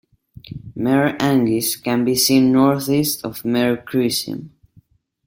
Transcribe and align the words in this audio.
Mare 0.75 1.15
Anguis 1.19 1.75
can 1.75 2.03
be 2.03 2.15
seen 2.15 2.51
northeast 2.51 3.23
of 3.23 3.45
Mare 3.45 3.77
Crisium. 3.77 4.49